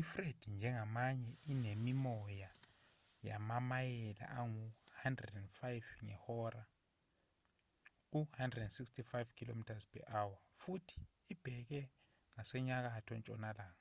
ifred 0.00 0.38
njengamanje 0.58 1.32
inemimoya 1.52 2.50
yamamayela 3.28 4.24
angama-105 4.40 5.58
ngehora 6.06 6.62
u-165 8.18 9.12
km/h 9.38 10.14
futhi 10.60 10.98
ibheke 11.32 11.80
ngasenyakatho-ntshonalanga 12.32 13.80